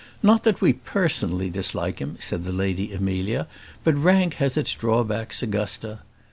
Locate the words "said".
2.19-2.43